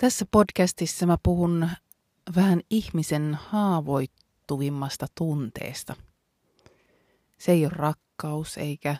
[0.00, 1.68] Tässä podcastissa mä puhun
[2.36, 5.96] vähän ihmisen haavoittuvimmasta tunteesta.
[7.38, 8.96] Se ei ole rakkaus eikä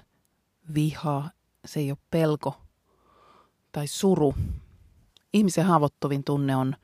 [0.74, 1.30] viha,
[1.64, 2.60] se ei ole pelko
[3.72, 4.34] tai suru.
[5.32, 6.76] Ihmisen haavoittuvin tunne on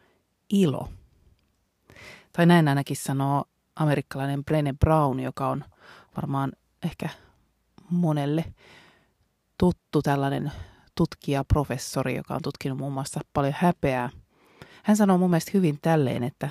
[0.51, 0.88] ilo.
[2.32, 3.45] Tai näin ainakin sanoo
[3.76, 5.65] amerikkalainen Brené Brown, joka on
[6.16, 7.09] varmaan ehkä
[7.91, 8.45] monelle
[9.59, 10.52] tuttu tällainen
[10.97, 14.11] tutkija, professori, joka on tutkinut muun muassa paljon häpeää.
[14.83, 16.51] Hän sanoo mun mielestä hyvin tälleen, että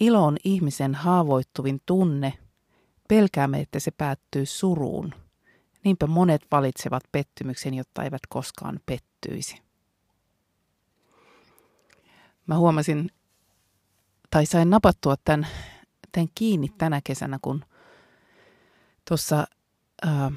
[0.00, 2.32] ilo on ihmisen haavoittuvin tunne.
[3.08, 5.14] Pelkäämme, että se päättyy suruun.
[5.84, 9.62] Niinpä monet valitsevat pettymyksen, jotta eivät koskaan pettyisi.
[12.46, 13.10] Mä huomasin,
[14.30, 15.46] tai sain napattua tämän,
[16.12, 17.64] tämän kiinni tänä kesänä, kun
[19.08, 19.46] tuossa
[20.06, 20.32] äh,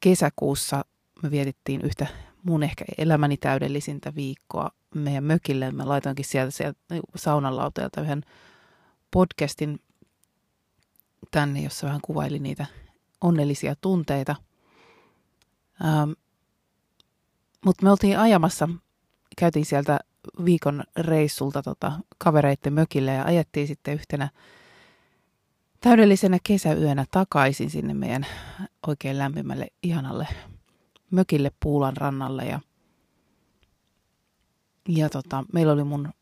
[0.00, 0.84] kesäkuussa
[1.22, 2.06] me vietettiin yhtä
[2.46, 5.70] mun ehkä elämäni täydellisintä viikkoa meidän mökille.
[5.70, 6.78] Mä laitoinkin sieltä, sieltä
[7.16, 8.22] saunalauteelta yhden
[9.10, 9.80] podcastin
[11.30, 12.66] tänne, jossa vähän kuvaili niitä
[13.20, 14.36] onnellisia tunteita.
[15.84, 16.10] Ähm,
[17.64, 18.68] Mutta me oltiin ajamassa,
[19.36, 20.00] käytiin sieltä
[20.44, 24.28] viikon reissulta tota, kavereiden mökille ja ajettiin sitten yhtenä
[25.80, 28.26] täydellisenä kesäyönä takaisin sinne meidän
[28.86, 30.26] oikein lämpimälle, ihanalle
[31.10, 32.60] mökille Puulan rannalle ja,
[34.88, 36.12] ja tota, meillä oli mun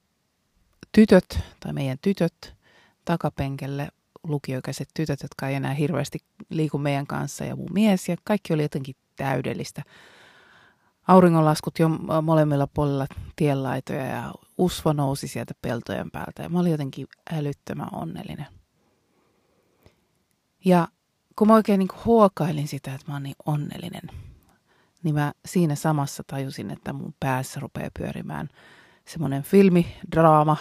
[0.92, 2.54] tytöt tai meidän tytöt
[3.04, 3.88] takapenkelle
[4.22, 6.18] lukioikaiset tytöt, jotka ei enää hirveästi
[6.50, 9.82] liiku meidän kanssa ja mun mies ja kaikki oli jotenkin täydellistä.
[11.08, 11.88] Auringonlaskut jo
[12.22, 13.06] molemmilla puolilla
[13.36, 18.46] tienlaitoja ja usva nousi sieltä peltojen päältä ja mä olin jotenkin älyttömän onnellinen.
[20.64, 20.88] Ja
[21.36, 24.10] kun mä oikein niin huokailin sitä, että mä oon niin onnellinen–
[25.04, 28.48] niin mä siinä samassa tajusin, että mun päässä rupeaa pyörimään
[29.04, 30.56] semmoinen filmidraama,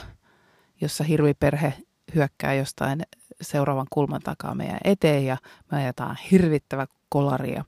[0.81, 1.73] jossa hirviperhe
[2.15, 3.01] hyökkää jostain
[3.41, 5.37] seuraavan kulman takaa meidän eteen ja
[5.71, 7.63] me ajetaan hirvittävä kolari ja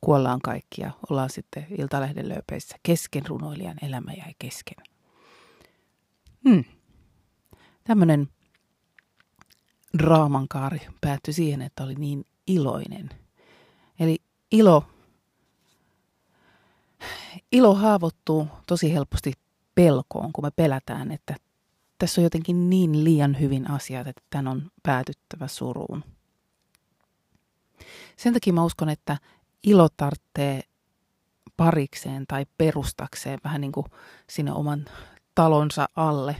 [0.00, 4.84] kuollaan kaikki ja ollaan sitten Iltalehden lööpeissä kesken runoilijan elämä jäi kesken.
[6.48, 6.64] Hmm.
[7.84, 8.28] Tämmöinen
[9.98, 13.10] draamankaari päättyi siihen, että oli niin iloinen.
[14.00, 14.18] Eli
[14.52, 14.84] ilo
[17.52, 19.32] ilo haavoittuu tosi helposti
[19.74, 21.36] pelkoon, kun me pelätään, että
[21.98, 26.04] tässä on jotenkin niin liian hyvin asiat, että tämän on päätyttävä suruun.
[28.16, 29.18] Sen takia mä uskon, että
[29.62, 30.62] ilo tarvitsee
[31.56, 33.86] parikseen tai perustakseen vähän niin kuin
[34.30, 34.84] sinne oman
[35.34, 36.36] talonsa alle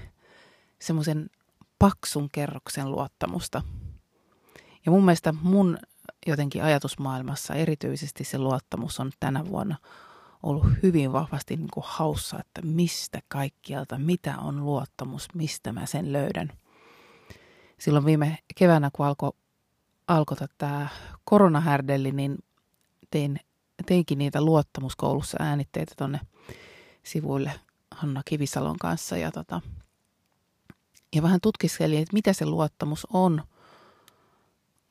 [0.78, 1.31] semmoisen
[1.78, 3.62] paksun kerroksen luottamusta.
[4.87, 5.78] Ja mun mielestä mun
[6.26, 9.76] jotenkin ajatusmaailmassa erityisesti se luottamus on tänä vuonna
[10.43, 16.12] ollut hyvin vahvasti niin kuin haussa, että mistä kaikkialta, mitä on luottamus, mistä mä sen
[16.12, 16.53] löydän.
[17.78, 19.33] Silloin viime keväänä, kun alkoi
[20.09, 20.89] alko tämä
[21.25, 22.39] koronahärdelli, niin
[23.11, 23.41] tein,
[23.87, 26.21] teinkin niitä luottamuskoulussa äänitteitä tonne
[27.03, 27.53] sivuille
[27.91, 29.61] Hanna Kivisalon kanssa ja, tota,
[31.15, 33.43] ja vähän tutkiskelin, että mitä se luottamus on–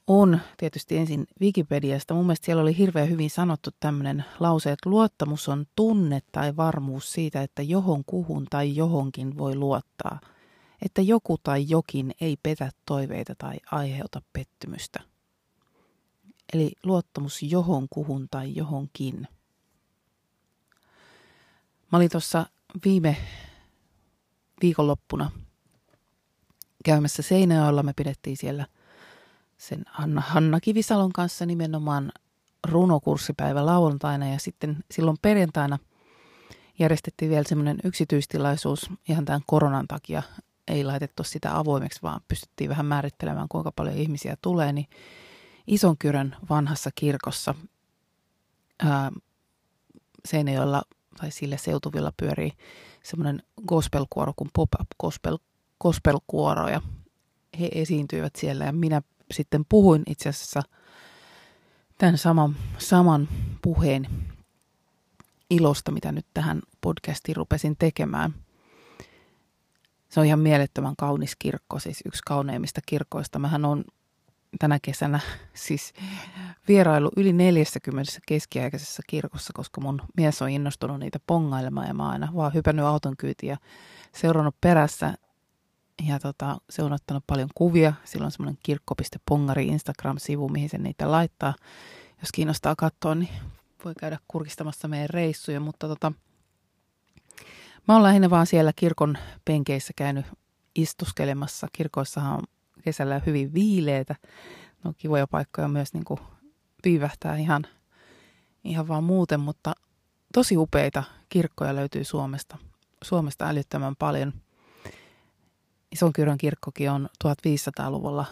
[0.09, 2.13] on tietysti ensin Wikipediasta.
[2.13, 7.11] Mun mielestä siellä oli hirveän hyvin sanottu tämmöinen lause, että luottamus on tunne tai varmuus
[7.11, 10.19] siitä, että johon kuhun tai johonkin voi luottaa.
[10.81, 14.99] Että joku tai jokin ei petä toiveita tai aiheuta pettymystä.
[16.53, 19.27] Eli luottamus johon kuhun tai johonkin.
[21.91, 22.45] Mä olin tuossa
[22.85, 23.17] viime
[24.61, 25.31] viikonloppuna
[26.85, 27.83] käymässä Seinäjoella.
[27.83, 28.65] Me pidettiin siellä–
[29.59, 32.11] sen Hanna, Hanna Kivisalon kanssa nimenomaan
[32.67, 35.79] runokurssipäivä lauantaina ja sitten silloin perjantaina
[36.79, 40.23] järjestettiin vielä semmoinen yksityistilaisuus ihan tämän koronan takia.
[40.67, 44.73] Ei laitettu sitä avoimeksi, vaan pystyttiin vähän määrittelemään, kuinka paljon ihmisiä tulee.
[44.73, 44.87] Niin
[45.67, 47.55] Isonkyrön vanhassa kirkossa
[48.83, 49.11] ää,
[50.25, 50.81] Seinäjoella
[51.17, 52.51] tai sille seutuvilla pyörii
[53.03, 55.37] semmoinen gospelkuoro kuin pop-up gospel,
[55.79, 56.81] gospelkuoro ja
[57.59, 60.61] he esiintyivät siellä ja minä sitten puhuin itse asiassa
[61.97, 63.27] tämän saman, saman
[63.61, 64.07] puheen
[65.49, 68.33] ilosta, mitä nyt tähän podcastiin rupesin tekemään.
[70.09, 73.39] Se on ihan mielettömän kaunis kirkko, siis yksi kauneimmista kirkoista.
[73.39, 73.83] Mähän on
[74.59, 75.19] tänä kesänä
[75.53, 75.93] siis
[76.67, 82.11] vierailu yli 40 keskiaikaisessa kirkossa, koska mun mies on innostunut niitä pongailemaan ja mä oon
[82.11, 83.57] aina vaan hypännyt auton kyytiin ja
[84.15, 85.13] seurannut perässä.
[86.07, 87.93] Ja tota, se on ottanut paljon kuvia.
[88.03, 91.53] Sillä on semmoinen kirkko.pongari Instagram-sivu, mihin se niitä laittaa.
[92.19, 93.29] Jos kiinnostaa katsoa, niin
[93.85, 96.11] voi käydä kurkistamassa meidän reissuja, mutta tota,
[97.87, 100.25] mä oon lähinnä vaan siellä kirkon penkeissä käynyt
[100.75, 101.67] istuskelemassa.
[101.73, 102.43] Kirkoissahan on
[102.83, 104.15] kesällä hyvin viileitä.
[104.83, 106.19] No kivoja paikkoja myös niin kuin
[106.83, 107.63] viivähtää ihan,
[108.63, 109.73] ihan vaan muuten, mutta
[110.33, 112.57] tosi upeita kirkkoja löytyy Suomesta.
[113.03, 114.33] Suomesta älyttömän paljon.
[115.91, 118.25] Isonkyrön kirkkokin on 1500-luvulla.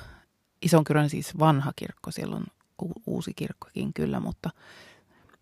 [0.61, 2.45] Isonkyrön siis vanha kirkko, siellä on
[3.05, 4.49] uusi kirkkokin kyllä, mutta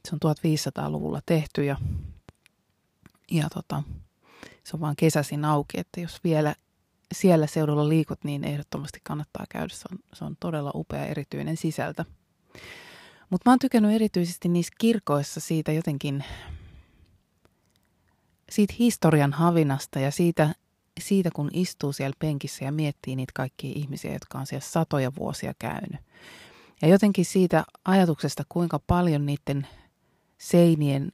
[0.06, 1.78] se on 1500-luvulla tehty ja,
[3.32, 3.84] ja tota,
[4.64, 6.56] se on vaan kesäsin auki, että jos vielä
[7.14, 9.74] siellä seudulla liikut, niin ehdottomasti kannattaa käydä.
[9.74, 12.06] Se on, se on todella upea erityinen sisältö.
[13.30, 16.24] Mutta mä oon tykännyt erityisesti niissä kirkoissa siitä jotenkin,
[18.50, 20.56] siitä historian havinasta ja siitä,
[21.00, 25.54] siitä kun istuu siellä penkissä ja miettii niitä kaikkia ihmisiä, jotka on siellä satoja vuosia
[25.60, 26.02] käynyt.
[26.82, 29.68] Ja jotenkin siitä ajatuksesta, kuinka paljon niiden
[30.38, 31.12] seinien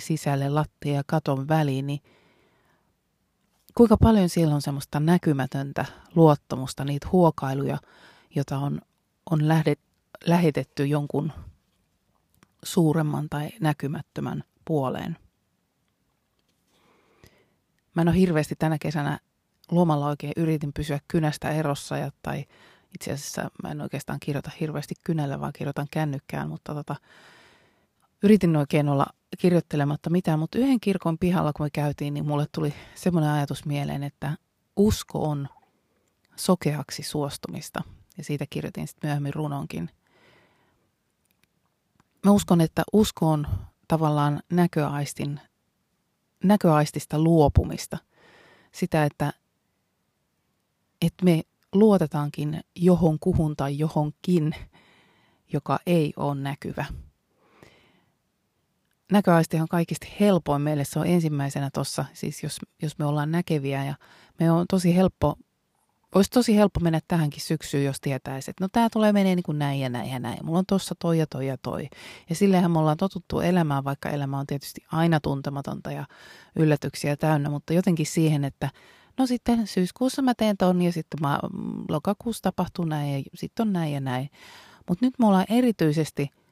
[0.00, 2.00] sisälle lattia ja katon väliin, niin
[3.74, 5.84] kuinka paljon siellä on semmoista näkymätöntä
[6.14, 7.78] luottamusta, niitä huokailuja,
[8.34, 8.80] jota on,
[9.30, 9.80] on lähdet,
[10.24, 11.32] lähetetty jonkun
[12.64, 15.16] suuremman tai näkymättömän puoleen.
[17.94, 19.18] Mä en ole hirveästi tänä kesänä
[19.70, 22.44] lomalla oikein yritin pysyä kynästä erossa ja, tai
[22.94, 26.96] itse asiassa mä en oikeastaan kirjoita hirveästi kynällä, vaan kirjoitan kännykkään, mutta tota,
[28.22, 29.06] yritin oikein olla
[29.38, 34.02] kirjoittelematta mitään, mutta yhden kirkon pihalla, kun me käytiin, niin mulle tuli semmoinen ajatus mieleen,
[34.02, 34.36] että
[34.76, 35.48] usko on
[36.36, 37.82] sokeaksi suostumista.
[38.18, 39.90] Ja siitä kirjoitin sitten myöhemmin runonkin.
[42.24, 43.46] Mä uskon, että usko on
[43.88, 45.40] tavallaan näköaistin,
[46.44, 47.98] näköaistista luopumista.
[48.72, 49.32] Sitä, että,
[51.02, 51.42] että me
[51.72, 54.54] luotetaankin johon kuhun tai johonkin,
[55.52, 56.84] joka ei ole näkyvä–
[59.12, 60.84] näköaisti on kaikista helpoin meille.
[60.84, 63.94] Se on ensimmäisenä tuossa, siis jos, jos me ollaan näkeviä ja
[64.40, 65.36] me on tosi helppo,
[66.14, 69.58] olisi tosi helppo mennä tähänkin syksyyn, jos tietäisi, että no tämä tulee menee niin kuin
[69.58, 70.46] näin ja näin ja näin.
[70.46, 71.88] Mulla on tuossa toi ja toi ja toi.
[72.28, 76.04] Ja silleenhän me ollaan totuttu elämään, vaikka elämä on tietysti aina tuntematonta ja
[76.56, 78.70] yllätyksiä täynnä, mutta jotenkin siihen, että
[79.18, 83.66] no sitten syyskuussa mä teen ton ja sitten mä, mm, lokakuussa tapahtuu näin ja sitten
[83.66, 84.30] on näin ja näin.
[84.88, 86.28] Mutta nyt me ollaan erityisesti–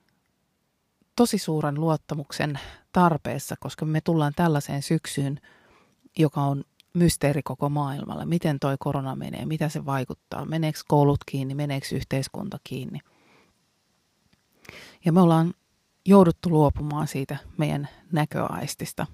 [1.20, 2.60] tosi suuren luottamuksen
[2.92, 5.40] tarpeessa, koska me tullaan tällaiseen syksyyn,
[6.18, 6.64] joka on
[6.94, 8.26] mysteeri koko maailmalla.
[8.26, 13.00] Miten toi korona menee, mitä se vaikuttaa, meneekö koulut kiinni, meneekö yhteiskunta kiinni.
[15.04, 15.54] Ja me ollaan
[16.06, 19.06] jouduttu luopumaan siitä meidän näköaistista.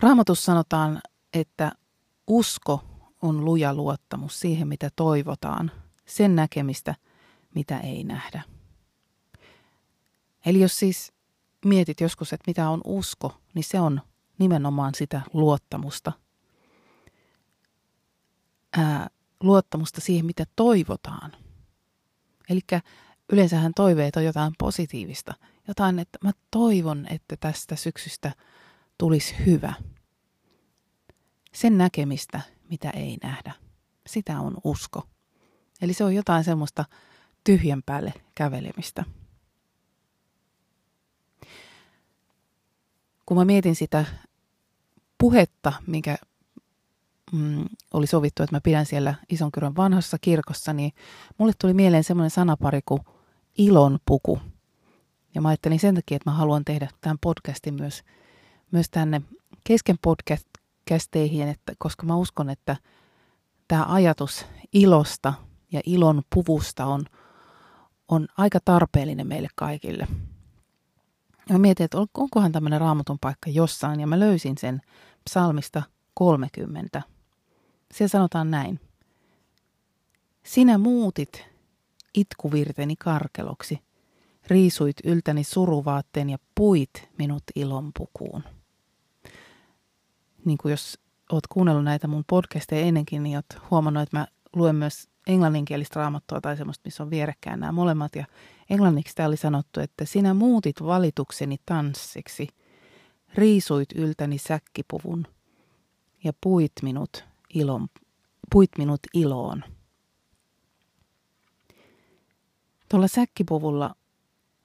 [0.00, 1.00] Raamatussa sanotaan,
[1.34, 1.72] että
[2.26, 2.84] usko
[3.22, 5.70] on luja luottamus siihen, mitä toivotaan,
[6.06, 6.94] sen näkemistä,
[7.54, 8.42] mitä ei nähdä.
[10.46, 11.12] Eli jos siis
[11.64, 14.00] mietit joskus, että mitä on usko, niin se on
[14.38, 16.12] nimenomaan sitä luottamusta.
[18.76, 21.32] Ää, luottamusta siihen, mitä toivotaan.
[22.48, 22.60] Eli
[23.32, 25.34] yleensähän toiveet on jotain positiivista.
[25.68, 28.32] Jotain, että mä toivon, että tästä syksystä
[28.98, 29.72] tulisi hyvä.
[31.54, 32.40] Sen näkemistä,
[32.70, 33.54] mitä ei nähdä.
[34.06, 35.08] Sitä on usko.
[35.80, 36.84] Eli se on jotain semmoista
[37.44, 39.04] tyhjän päälle kävelemistä.
[43.26, 44.04] Kun mä mietin sitä
[45.18, 46.16] puhetta, mikä
[47.32, 47.64] mm,
[47.94, 50.92] oli sovittu, että mä pidän siellä Isonkyrön vanhassa kirkossa, niin
[51.38, 53.00] mulle tuli mieleen semmoinen sanapari kuin
[53.58, 54.38] ilon puku.
[55.34, 58.02] Ja mä ajattelin sen takia, että mä haluan tehdä tämän podcastin myös,
[58.70, 59.22] myös tänne
[59.64, 62.76] kesken podcasteihin, että, koska mä uskon, että
[63.68, 65.34] tämä ajatus ilosta
[65.72, 67.04] ja ilon puvusta on–
[68.08, 70.06] on aika tarpeellinen meille kaikille.
[71.50, 74.80] Mä mietin, että onkohan tämmöinen raamatun paikka jossain, ja mä löysin sen
[75.24, 75.82] psalmista
[76.14, 77.02] 30.
[77.92, 78.80] Siellä sanotaan näin.
[80.42, 81.44] Sinä muutit
[82.14, 83.78] itkuvirteni karkeloksi,
[84.46, 88.44] riisuit yltäni suruvaatteen ja puit minut ilonpukuun.
[90.44, 90.98] Niin kuin jos
[91.32, 96.40] oot kuunnellut näitä mun podcasteja ennenkin, niin oot huomannut, että mä luen myös englanninkielistä raamattua
[96.40, 98.16] tai semmoista, missä on vierekkäin nämä molemmat.
[98.16, 98.26] Ja
[98.70, 102.48] englanniksi tämä oli sanottu, että sinä muutit valitukseni tanssiksi,
[103.34, 105.26] riisuit yltäni säkkipuvun
[106.24, 107.88] ja puit minut, ilon,
[108.52, 109.64] puit minut iloon.
[112.88, 113.96] Tuolla säkkipuvulla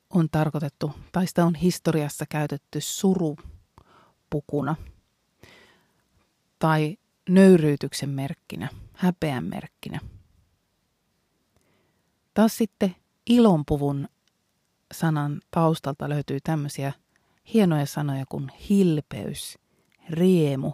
[0.09, 4.75] on tarkoitettu, tai sitä on historiassa käytetty surupukuna
[6.59, 6.97] tai
[7.29, 9.99] nöyryytyksen merkkinä, häpeän merkkinä.
[12.33, 12.95] Taas sitten
[13.29, 14.09] ilonpuvun
[14.93, 16.93] sanan taustalta löytyy tämmöisiä
[17.53, 19.59] hienoja sanoja kuin hilpeys,
[20.09, 20.71] riemu,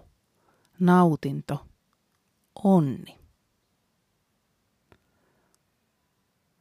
[0.80, 1.66] nautinto,
[2.64, 3.20] onni.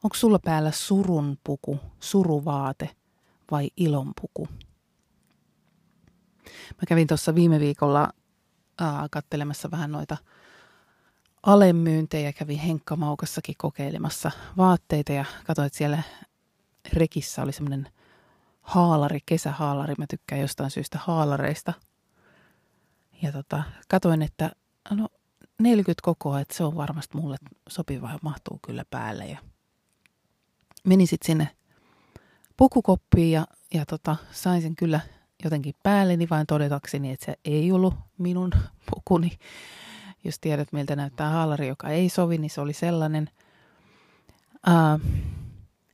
[0.04, 2.96] Onko sulla päällä surun puku, suruvaate
[3.50, 4.48] vai ilon puku?
[6.46, 8.12] Mä kävin tuossa viime viikolla
[8.80, 10.16] ää, kattelemassa vähän noita
[11.46, 12.32] alemyyntejä.
[12.32, 16.02] Kävin Henkka Maukassakin kokeilemassa vaatteita ja katsoin, että siellä
[16.92, 17.88] rekissä oli semmoinen
[18.62, 19.94] haalari, kesähaalari.
[19.98, 21.72] Mä tykkään jostain syystä haalareista.
[23.22, 24.50] Ja tota, katoin, että
[24.90, 25.08] no
[25.60, 27.36] 40 kokoa, että se on varmasti mulle
[27.68, 29.26] sopiva ja mahtuu kyllä päälle.
[29.26, 29.38] Ja
[30.84, 31.48] menin sitten sinne
[32.56, 35.00] pukukoppiin ja, ja tota, sain sen kyllä
[35.44, 38.50] jotenkin päälleni vain todetakseni, että se ei ollut minun
[38.90, 39.38] pukuni.
[40.24, 43.30] Jos tiedät, miltä näyttää haalari, joka ei sovi, niin se oli sellainen.
[44.68, 45.00] Uh,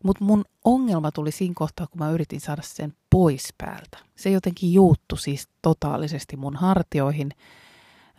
[0.05, 3.99] Mutta mun ongelma tuli siinä kohtaa, kun mä yritin saada sen pois päältä.
[4.17, 7.31] Se jotenkin juuttu siis totaalisesti mun hartioihin,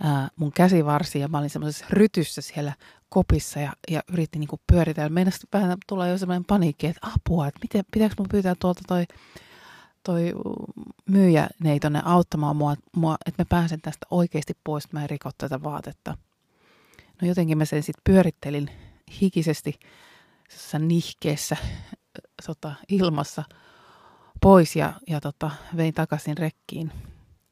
[0.04, 2.74] ää, mun käsivarsiin ja mä olin semmoisessa rytyssä siellä
[3.10, 5.10] kopissa ja, ja yritin niinku pyöritellä.
[5.10, 9.06] Meidän vähän tulla jo semmoinen paniikki, että apua, että miten, pitääkö mun pyytää tuolta toi,
[10.04, 10.34] toi
[11.06, 11.50] myyjä
[11.82, 15.64] tonne auttamaan mua, mua, että mä pääsen tästä oikeasti pois, että mä en riko tätä
[15.64, 16.18] vaatetta.
[17.22, 18.70] No jotenkin mä sen sitten pyörittelin
[19.22, 19.80] hikisesti
[20.80, 21.58] nihkeessä
[22.42, 23.44] sota, ilmassa
[24.42, 26.92] pois ja, ja tota, vein takaisin rekkiin.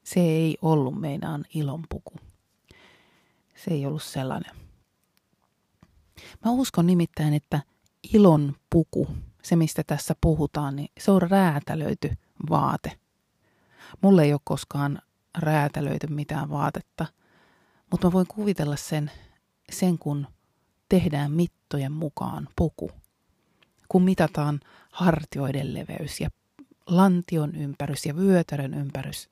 [0.04, 2.14] Se ei ollut meinaan ilonpuku.
[3.56, 4.56] Se ei ollut sellainen.
[6.44, 7.62] Mä uskon nimittäin, että
[8.12, 9.08] ilon puku,
[9.42, 12.16] se mistä tässä puhutaan, niin se on räätälöity
[12.50, 12.92] vaate.
[14.00, 15.02] Mulle ei ole koskaan
[15.38, 17.06] räätälöity mitään vaatetta,
[17.90, 19.10] mutta mä voin kuvitella sen,
[19.70, 20.26] sen kun
[20.88, 22.90] tehdään mittojen mukaan puku.
[23.88, 24.60] Kun mitataan
[24.92, 26.28] hartioiden leveys ja
[26.86, 29.28] lantion ympärys ja vyötärön ympärys,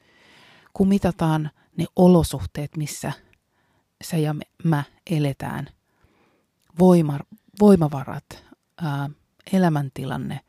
[0.73, 3.12] kun mitataan ne olosuhteet, missä
[4.05, 4.35] sä ja
[4.65, 5.69] mä eletään–
[6.79, 7.19] voima,
[7.61, 8.45] voimavarat,
[8.83, 9.11] ää,
[9.53, 10.41] elämäntilanne,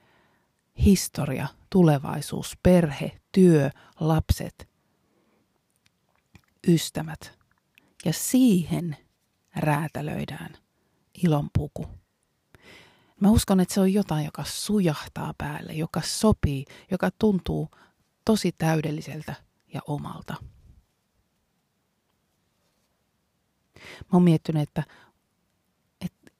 [0.85, 3.69] historia, tulevaisuus, perhe, työ,
[3.99, 4.69] lapset,
[6.67, 7.39] ystävät.
[8.05, 8.97] Ja siihen
[9.55, 10.57] räätälöidään
[11.23, 11.87] ilonpuku.
[13.21, 17.69] Mä uskon, että se on jotain, joka sujahtaa päälle, joka sopii, joka tuntuu
[18.25, 19.35] tosi täydelliseltä
[19.73, 20.35] ja omalta.
[23.79, 24.83] Mä oon miettinyt, että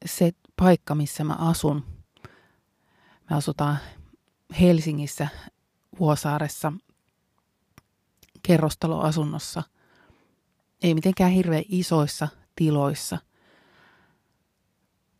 [0.05, 1.86] se paikka, missä mä asun,
[3.29, 3.77] me asutaan
[4.59, 5.27] Helsingissä
[5.99, 6.73] Vuosaaressa
[8.43, 9.63] kerrostaloasunnossa,
[10.83, 13.17] ei mitenkään hirveän isoissa tiloissa.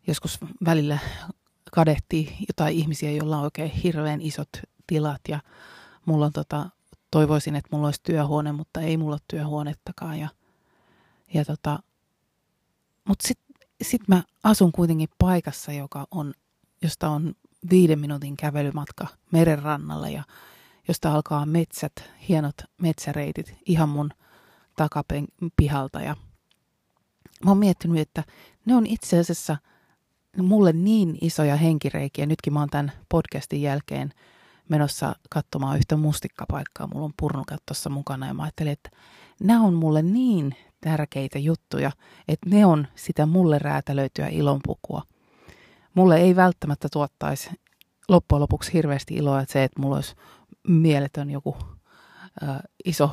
[0.06, 0.98] Joskus välillä
[1.72, 4.48] kadehtii jotain ihmisiä, joilla on oikein hirveän isot
[4.86, 5.40] tilat ja
[6.06, 6.70] mulla on tota,
[7.10, 10.18] toivoisin, että mulla olisi työhuone, mutta ei mulla ole työhuonettakaan.
[10.18, 10.28] Ja,
[11.34, 11.78] ja tota,
[13.04, 13.50] mutta sitten
[13.82, 16.34] sitten mä asun kuitenkin paikassa, joka on,
[16.82, 17.34] josta on
[17.70, 20.22] viiden minuutin kävelymatka merenrannalle ja
[20.88, 21.92] josta alkaa metsät,
[22.28, 24.10] hienot metsäreitit ihan mun
[24.76, 25.24] takapen
[25.56, 26.00] pihalta.
[26.00, 26.16] Ja
[27.44, 28.24] mä oon miettinyt, että
[28.66, 29.56] ne on itse asiassa
[30.42, 32.26] mulle niin isoja henkireikiä.
[32.26, 34.12] Nytkin mä oon tämän podcastin jälkeen
[34.68, 36.86] menossa katsomaan yhtä mustikkapaikkaa.
[36.86, 38.90] Mulla on purnukat tuossa mukana ja mä ajattelin, että
[39.42, 41.92] nämä on mulle niin tärkeitä juttuja,
[42.28, 45.02] että ne on sitä mulle räätälöityä ilonpukua.
[45.94, 47.50] Mulle ei välttämättä tuottaisi
[48.08, 50.14] loppujen lopuksi hirveästi iloa, että se, että mulla olisi
[50.68, 51.56] mieletön joku
[52.42, 53.10] ä, iso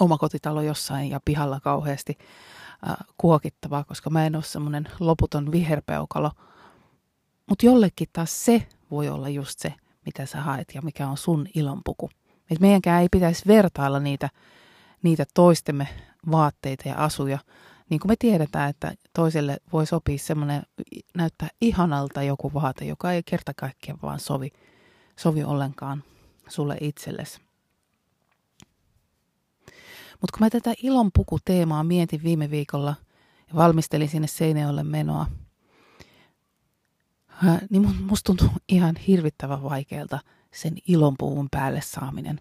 [0.00, 2.18] omakotitalo jossain ja pihalla kauheasti
[2.90, 6.30] ä, kuokittavaa, koska mä en ole semmoinen loputon viherpeukalo.
[7.48, 9.74] Mutta jollekin taas se voi olla just se,
[10.06, 12.10] mitä sä haet ja mikä on sun ilonpuku.
[12.50, 14.30] Et meidänkään ei pitäisi vertailla niitä,
[15.02, 15.88] niitä toistemme
[16.30, 17.38] vaatteita ja asuja.
[17.90, 20.62] Niin kuin me tiedetään, että toiselle voi sopia semmoinen,
[21.14, 24.50] näyttää ihanalta joku vaate, joka ei kerta kaikkiaan vaan sovi,
[25.16, 26.04] sovi ollenkaan
[26.48, 27.40] sulle itsellesi.
[30.20, 32.94] Mutta kun mä tätä ilonpuku-teemaa mietin viime viikolla
[33.48, 35.26] ja valmistelin sinne Seinäjoelle menoa,
[37.70, 40.18] niin musta tuntui ihan hirvittävän vaikealta
[40.54, 42.40] sen ilonpuvun päälle saaminen.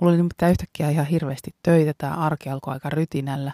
[0.00, 3.52] Mulla oli nimittäin yhtäkkiä ihan hirveästi töitä, tämä arki alkoi aika rytinällä.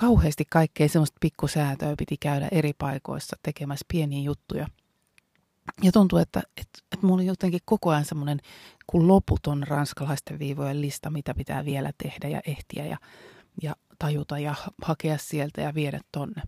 [0.00, 4.66] Kauheasti kaikkea semmoista pikkusäätöä piti käydä eri paikoissa tekemässä pieniä juttuja.
[5.82, 8.40] Ja tuntuu, että, että, että mulla oli jotenkin koko ajan semmoinen
[8.86, 12.96] kuin loputon ranskalaisten viivojen lista, mitä pitää vielä tehdä ja ehtiä ja,
[13.62, 16.42] ja tajuta ja hakea sieltä ja viedä tonne.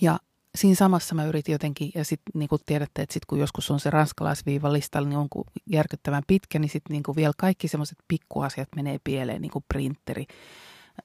[0.00, 0.18] Ja
[0.54, 3.80] siinä samassa mä yritin jotenkin, ja sitten niin kuin tiedätte, että sit kun joskus on
[3.80, 5.28] se ranskalaisviiva listalla, niin on
[5.66, 10.26] järkyttävän pitkä, niin sitten niin vielä kaikki semmoiset pikkuasiat menee pieleen, niin kuin printeri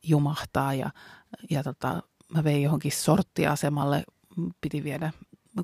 [0.03, 0.89] jumahtaa ja,
[1.49, 2.03] ja tota,
[2.33, 4.03] mä vein johonkin sorttiasemalle,
[4.61, 5.11] piti viedä,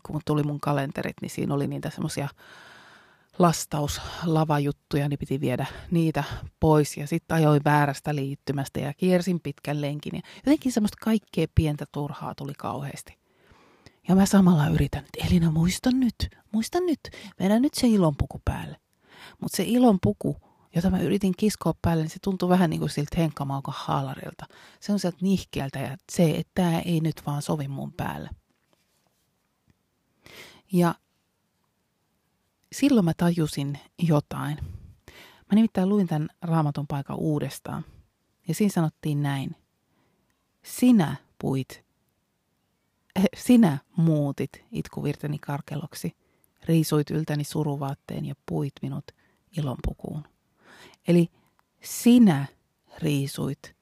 [0.04, 2.28] kun tuli mun kalenterit, niin siinä oli niitä semmoisia
[3.40, 6.24] lastauslavajuttuja, niin piti viedä niitä
[6.60, 10.16] pois ja sitten ajoin väärästä liittymästä ja kiersin pitkän lenkin.
[10.16, 13.18] Ja jotenkin semmoista kaikkea pientä turhaa tuli kauheasti.
[14.08, 16.16] Ja mä samalla yritän, että Elina muista nyt,
[16.52, 17.00] muista nyt,
[17.40, 18.78] vedä nyt se ilonpuku päälle.
[19.42, 20.38] Mutta se ilonpuku,
[20.76, 24.46] jota mä yritin kiskoa päälle, niin se tuntui vähän niin kuin siltä henkkamaukon haalarilta.
[24.80, 28.30] Se on sieltä nihkeältä ja se, että tämä ei nyt vaan sovi mun päälle.
[30.74, 30.96] Ja
[32.72, 34.58] silloin mä tajusin jotain.
[35.52, 37.86] Mä nimittäin luin tämän raamatun paikan uudestaan.
[38.48, 39.56] Ja siinä sanottiin näin.
[40.64, 41.84] Sinä puit
[43.16, 46.16] Eh, sinä muutit itkuvirteni karkeloksi,
[46.66, 49.06] riisuit yltäni suruvaatteen ja puit minut
[49.58, 50.24] ilonpukuun.
[51.08, 51.28] Eli
[51.84, 52.46] sinä
[52.98, 53.76] riisuit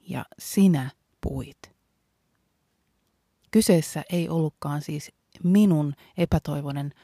[0.00, 1.58] ja sinä puit.
[3.50, 5.12] Kyseessä ei ollutkaan siis
[5.42, 6.94] minun epätoivoinen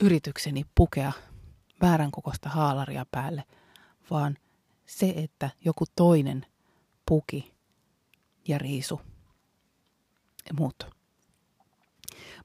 [0.00, 1.12] yritykseni pukea
[1.80, 3.44] väärän kokosta haalaria päälle,
[4.10, 4.38] vaan
[4.86, 6.46] se, että joku toinen
[7.06, 7.54] puki
[8.48, 9.00] ja riisu
[10.52, 10.86] muut.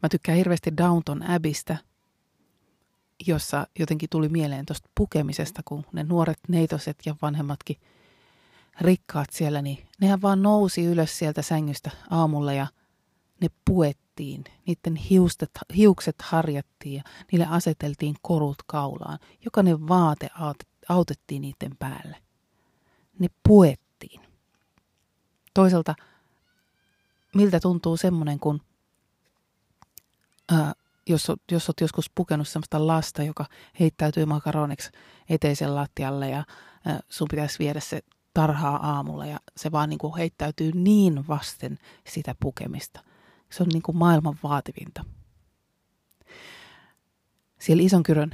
[0.04, 1.78] Mä tykkään hirveästi Downton Abbeystä,
[3.28, 7.78] jossa jotenkin tuli mieleen tuosta pukemisesta, kun ne nuoret neitoset ja vanhemmatkin
[8.82, 12.68] rikkaat siellä, niin nehän vaan nousi ylös sieltä sängystä aamulla ja
[13.42, 14.44] ne puettiin.
[14.66, 19.20] Niiden hiustet, hiukset harjattiin ja niille aseteltiin korut kaulaan.
[19.46, 20.30] Jokainen vaate
[20.90, 22.18] autettiin niiden päälle.
[23.20, 24.22] Ne puettiin.
[25.54, 25.96] Toisaalta–
[27.36, 28.62] miltä tuntuu semmoinen, kun
[30.52, 30.74] ää,
[31.10, 33.46] jos, jos olet joskus pukenut semmoista lasta, joka
[33.80, 34.92] heittäytyy makaroniksi
[35.30, 36.44] eteisen lattialle ja
[36.86, 38.02] ää, sun pitäisi viedä se
[38.34, 43.04] tarhaa aamulla ja se vaan niin kuin heittäytyy niin vasten sitä pukemista.
[43.50, 45.06] Se on niin kuin maailman vaativinta.
[47.60, 48.32] Siellä Isonkyrön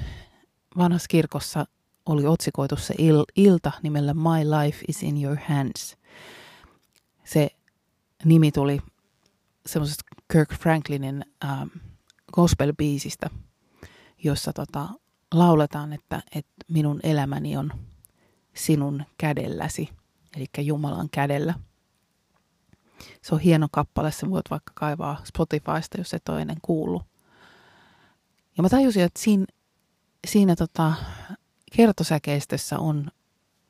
[0.78, 1.66] vanhassa kirkossa
[2.06, 5.98] oli otsikoitu se il- ilta nimellä My Life is in Your Hands.
[7.24, 7.50] Se
[8.26, 8.80] nimi tuli
[9.66, 11.68] semmoisesta Kirk Franklinin ähm,
[12.36, 13.30] gospel-biisistä,
[14.24, 14.90] jossa tota,
[15.34, 17.72] lauletaan, että, että minun elämäni on
[18.54, 19.90] sinun kädelläsi,
[20.36, 21.54] eli Jumalan kädellä.
[23.22, 27.02] Se on hieno kappale, se voit vaikka kaivaa Spotifysta, jos se toinen kuulu.
[28.58, 29.46] Ja mä tajusin, että siinä,
[30.28, 30.94] siinä tota,
[31.76, 33.12] kertosäkeistössä on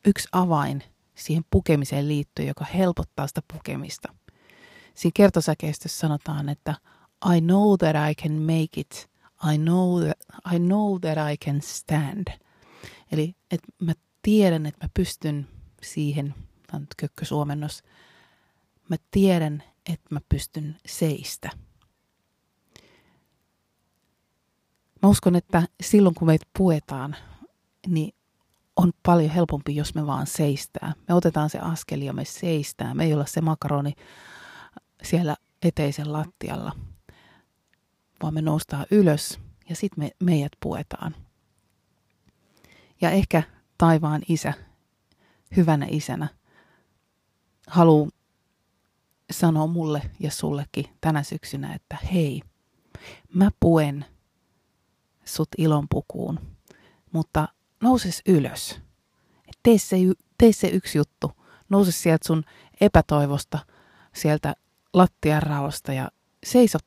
[0.06, 0.84] yksi avain
[1.16, 4.14] siihen pukemiseen liittyen, joka helpottaa sitä pukemista–
[4.96, 6.76] Siinä kertosäkeistössä sanotaan, että
[7.36, 9.10] I know that I can make it.
[9.54, 10.18] I know that,
[10.54, 12.28] I know that I can stand.
[13.12, 15.48] Eli että mä tiedän, että mä pystyn
[15.84, 16.36] siihen,
[16.68, 17.84] tämä on kökkösuomennos,
[18.90, 21.50] mä tiedän, että mä pystyn seistä.
[25.02, 27.16] Mä uskon, että silloin kun meitä puetaan,
[27.88, 28.16] niin
[28.76, 30.94] on paljon helpompi, jos me vaan seistää.
[31.08, 32.94] Me otetaan se askel ja me seistää.
[32.94, 33.94] Me ei olla se makaroni
[35.04, 36.72] siellä eteisen lattialla,
[38.22, 41.16] vaan me noustaan ylös ja sitten me, meidät puetaan.
[43.02, 43.44] Ja ehkä
[43.78, 44.54] taivaan isä,
[45.56, 46.28] hyvänä isänä,
[47.68, 48.10] haluaa
[49.32, 52.42] sanoa mulle ja sullekin tänä syksynä, että hei,
[53.34, 54.06] mä puen
[55.26, 56.40] sut ilonpukuun,
[57.12, 57.48] mutta
[57.82, 58.80] nouses ylös.
[59.64, 59.98] Tee se,
[60.38, 61.32] tee se yksi juttu.
[61.70, 62.44] Nouse sieltä sun
[62.82, 63.60] epätoivosta,
[64.16, 64.56] sieltä
[64.94, 66.12] lattian raosta ja
[66.46, 66.78] seiso,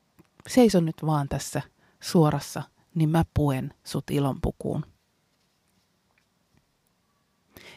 [0.49, 1.61] seiso nyt vaan tässä
[1.99, 2.63] suorassa,
[2.95, 4.85] niin mä puen sut ilonpukuun.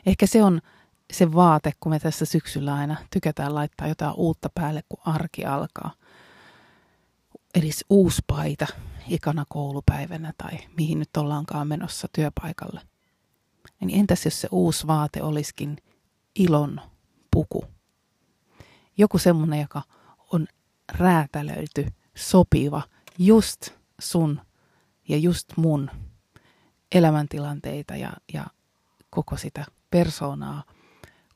[0.06, 0.60] Ehkä se on
[1.12, 5.92] se vaate, kun me tässä syksyllä aina tykätään laittaa jotain uutta päälle, kun arki alkaa.
[7.54, 8.66] Edes uusi paita
[9.08, 12.80] ikana koulupäivänä tai mihin nyt ollaankaan menossa työpaikalle.
[13.80, 15.76] Niin entäs jos se uusi vaate olisikin
[16.34, 16.80] ilon
[17.30, 17.64] puku?
[18.96, 19.82] Joku semmoinen, joka
[20.32, 20.46] on
[20.92, 22.82] räätälöity sopiva
[23.18, 23.70] just
[24.00, 24.40] sun
[25.08, 25.90] ja just mun
[26.94, 28.46] elämäntilanteita ja, ja
[29.10, 30.64] koko sitä persoonaa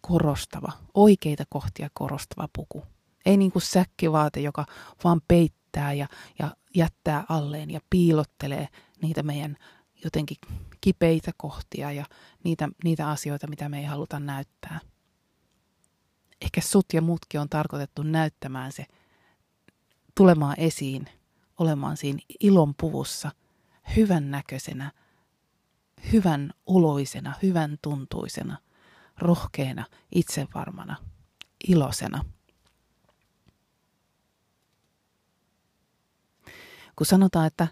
[0.01, 2.85] korostava, oikeita kohtia korostava puku.
[3.27, 4.67] Ei niin kuin säkkivaate, joka
[5.05, 6.09] vaan peittää ja,
[6.39, 8.69] ja jättää alleen ja piilottelee
[9.03, 9.57] niitä meidän
[10.05, 10.37] jotenkin
[10.81, 12.05] kipeitä kohtia ja
[12.45, 14.81] niitä, niitä asioita, mitä me ei haluta näyttää.
[16.41, 18.87] Ehkä sut ja mutkin on tarkoitettu näyttämään se,
[20.17, 21.07] tulemaan esiin,
[21.59, 23.31] olemaan siinä ilon puvussa,
[23.97, 24.93] hyvän näköisenä,
[26.13, 28.59] hyvän oloisena, hyvän tuntuisena,
[29.19, 30.97] rohkeana, itsevarmana,
[31.69, 32.25] iloisena.
[36.97, 37.69] Kun sanotaan, että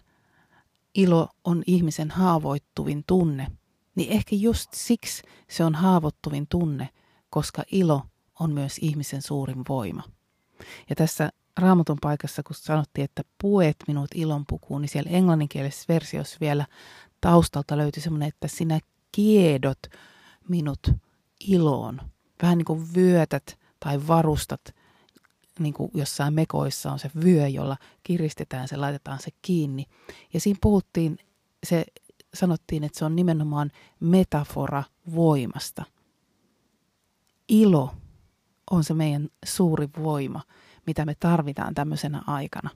[0.95, 3.47] ilo on ihmisen haavoittuvin tunne,
[3.95, 6.89] niin ehkä just siksi se on haavoittuvin tunne,
[7.29, 8.01] koska ilo
[8.39, 10.03] on myös ihmisen suurin voima.
[10.89, 16.65] Ja tässä raamatun paikassa, kun sanottiin, että puet minut ilonpukuun, niin siellä englanninkielisessä versiossa vielä
[17.21, 18.79] taustalta löytyi semmoinen, että sinä
[19.11, 19.79] kiedot
[20.49, 20.91] minut
[21.47, 22.01] iloon.
[22.41, 24.75] Vähän niin kuin vyötät tai varustat,
[25.59, 29.85] niin kuin jossain mekoissa on se vyö, jolla kiristetään se, laitetaan se kiinni.
[30.33, 31.17] Ja siinä puhuttiin,
[31.63, 31.85] se
[32.33, 34.83] sanottiin, että se on nimenomaan metafora
[35.15, 35.85] voimasta.
[37.49, 37.95] Ilo
[38.71, 40.41] on se meidän suuri voima,
[40.87, 42.69] mitä me tarvitaan tämmöisenä aikana.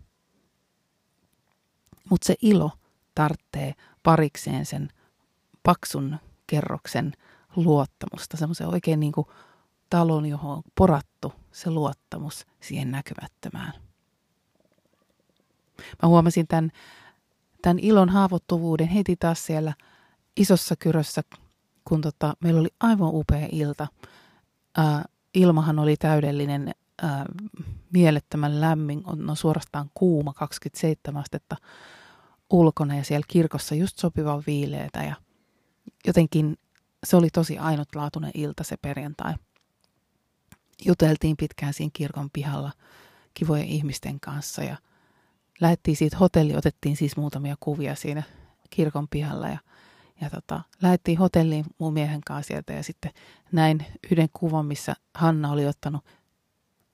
[2.10, 2.72] Mutta se ilo
[3.16, 4.90] tarttee parikseen sen
[5.64, 6.18] paksun
[6.48, 7.14] kerroksen
[7.56, 9.28] luottamusta, semmoisen oikein niin kuin
[9.90, 13.74] talon, johon on porattu se luottamus siihen näkymättömään.
[16.04, 16.72] Mä huomasin tämän,
[17.62, 19.74] tämän ilon haavoittuvuuden heti taas siellä
[20.38, 21.22] isossa kyrössä,
[21.88, 23.88] kun tota, meillä oli aivan upea ilta.
[24.78, 27.26] Ää, ilmahan oli täydellinen, ää,
[27.94, 31.58] mielettömän lämmin, on no suorastaan kuuma, 27 astetta
[32.50, 35.16] ulkona ja siellä kirkossa just sopivan viileitä ja
[36.08, 36.58] jotenkin
[37.04, 39.34] se oli tosi ainutlaatuinen ilta se perjantai.
[40.86, 42.72] Juteltiin pitkään siinä kirkon pihalla
[43.34, 44.78] kivojen ihmisten kanssa ja
[45.62, 48.24] lähdettiin siitä hotelli, otettiin siis muutamia kuvia siinä
[48.70, 49.58] kirkon pihalla ja,
[50.22, 53.12] ja tota, lähdettiin hotelliin mun miehen kanssa sieltä ja sitten
[53.52, 56.06] näin yhden kuvan, missä Hanna oli ottanut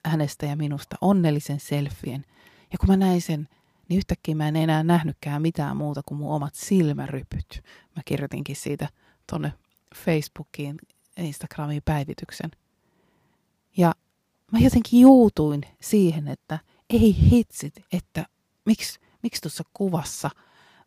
[0.10, 2.26] hänestä ja minusta onnellisen selfien.
[2.72, 3.48] Ja kun mä näin sen,
[3.89, 7.63] niin yhtäkkiä mä en enää nähnytkään mitään muuta kuin mun omat silmärypyt.
[7.96, 8.89] Mä kirjoitinkin siitä
[9.32, 9.54] tonne
[9.96, 10.78] Facebookiin,
[11.18, 12.52] Instagramiin päivityksen.
[13.78, 13.94] Ja
[14.52, 18.26] mä jotenkin juutuin siihen, että ei hitsit, että
[18.65, 20.30] miksi, miksi tuossa kuvassa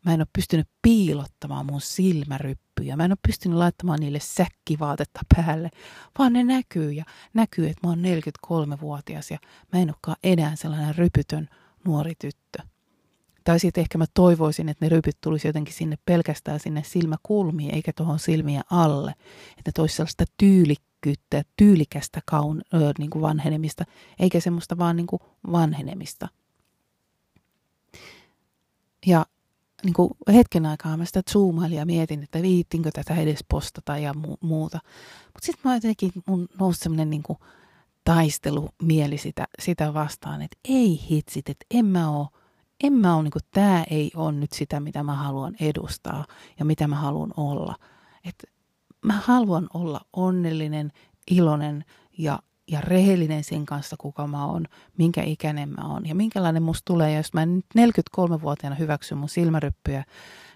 [0.08, 2.96] mä en ole pystynyt piilottamaan mun silmäryppyjä.
[2.96, 5.70] Mä en ole pystynyt laittamaan niille säkkivaatetta päälle,
[6.18, 9.38] vaan ne näkyy ja näkyy, että mä oon 43-vuotias ja
[9.72, 11.48] mä en olekaan enää sellainen rypytön
[11.84, 12.58] nuori tyttö.
[13.44, 17.92] Tai sitten ehkä mä toivoisin, että ne rypyt tulisi jotenkin sinne pelkästään sinne silmäkulmiin, eikä
[17.92, 19.14] tuohon silmien alle.
[19.50, 23.84] Että ne toisi sellaista tyylikkyyttä tyylikästä kaun, ö, niin kuin vanhenemista,
[24.18, 25.20] eikä semmoista vaan niin kuin
[25.52, 26.28] vanhenemista.
[29.06, 29.26] Ja
[29.84, 34.12] niin kuin hetken aikaa mä sitä zoomailin ja mietin, että viittinkö tätä edes postata ja
[34.12, 34.78] mu- muuta.
[35.24, 37.22] Mutta sitten mä jotenkin, mun nousi semmoinen niin
[38.04, 42.28] taistelumieli sitä, sitä vastaan, että ei hitsit, että en mä oo
[42.82, 46.24] en mä ole, niin kuin, tämä ei ole nyt sitä, mitä mä haluan edustaa
[46.58, 47.74] ja mitä mä haluan olla.
[48.24, 48.44] Et
[49.04, 50.92] mä haluan olla onnellinen,
[51.30, 51.84] iloinen
[52.18, 52.38] ja,
[52.68, 54.64] ja rehellinen sen kanssa, kuka mä oon,
[54.98, 57.10] minkä ikäinen mä oon ja minkälainen musta tulee.
[57.10, 60.04] Ja jos mä nyt 43-vuotiaana hyväksyn mun silmäryppyjä,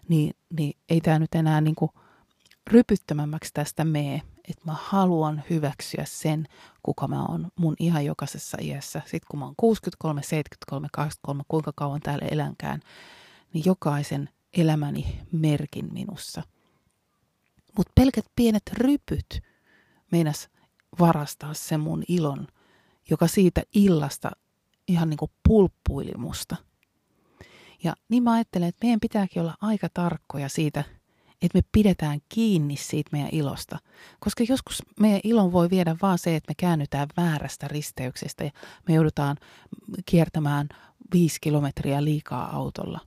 [0.09, 1.91] niin, niin ei tämä nyt enää niin kuin
[2.71, 6.49] rypyttömämmäksi tästä mee että mä haluan hyväksyä sen,
[6.83, 9.03] kuka mä oon mun ihan jokaisessa iässä.
[9.05, 12.81] Sitten kun mä oon 63, 73, 83, kuinka kauan täällä elänkään,
[13.53, 16.43] niin jokaisen elämäni merkin minussa.
[17.77, 19.41] Mutta pelkät pienet rypyt
[20.13, 20.49] meinas
[21.01, 22.47] varastaa sen mun ilon,
[23.11, 24.31] joka siitä illasta
[24.89, 26.57] ihan niin kuin pulppuili musta.
[27.85, 30.85] Ja niin mä ajattelen, että meidän pitääkin olla aika tarkkoja siitä,
[31.43, 33.79] että me pidetään kiinni siitä meidän ilosta.
[34.21, 38.51] Koska joskus meidän ilon voi viedä vaan se, että me käännytään väärästä risteyksestä ja
[38.89, 39.37] me joudutaan
[40.07, 40.69] kiertämään
[41.15, 43.01] viisi kilometriä liikaa autolla.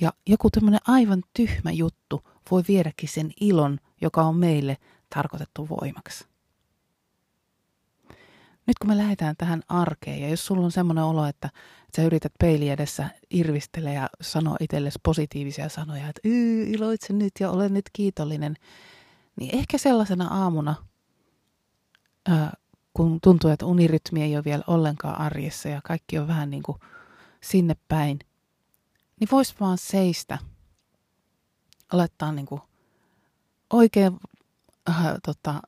[0.00, 4.76] Ja joku tämmöinen aivan tyhmä juttu voi viedäkin sen ilon, joka on meille
[5.14, 6.31] tarkoitettu voimaksi
[8.66, 11.50] nyt kun me lähdetään tähän arkeen ja jos sulla on semmoinen olo, että
[11.96, 16.20] sä yrität peili edessä irvistellä ja sanoa itsellesi positiivisia sanoja, että
[16.66, 18.56] iloitse nyt ja olen nyt kiitollinen,
[19.40, 20.74] niin ehkä sellaisena aamuna,
[22.28, 22.52] ää,
[22.94, 26.78] kun tuntuu, että unirytmi ei ole vielä ollenkaan arjessa ja kaikki on vähän niin kuin
[27.40, 28.18] sinne päin,
[29.20, 30.38] niin vois vaan seistä,
[31.92, 32.60] laittaa niin kuin
[33.70, 34.20] oikein
[34.88, 35.62] äh, tota,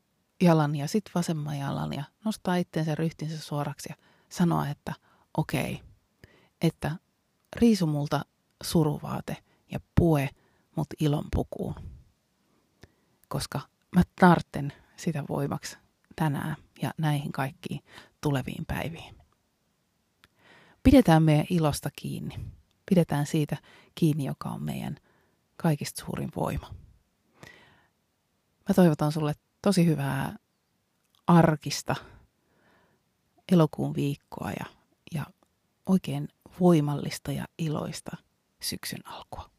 [0.45, 3.97] jalan ja sitten vasemman jalan ja nostaa itseensä ryhtinsä suoraksi ja
[4.29, 4.95] sanoa, että
[5.37, 5.83] okei,
[6.63, 6.97] että
[7.57, 8.25] riisu multa
[8.63, 9.37] suruvaate
[9.71, 10.29] ja pue
[10.77, 11.75] mut ilon pukuun.
[13.29, 13.61] Koska
[13.95, 15.77] mä tartten sitä voimaksi
[16.17, 17.81] tänään ja näihin kaikkiin
[18.21, 19.15] tuleviin päiviin.
[20.83, 22.35] Pidetään meidän ilosta kiinni.
[22.87, 23.57] Pidetään siitä
[23.95, 24.97] kiinni, joka on meidän
[25.57, 26.75] kaikista suurin voima.
[28.69, 30.37] Mä toivotan sulle tosi hyvää
[31.27, 31.97] arkista
[33.53, 34.67] elokuun viikkoa ja,
[35.15, 35.27] ja
[35.87, 36.29] oikein
[36.61, 38.17] voimallista ja iloista
[38.61, 39.54] syksyn alkua.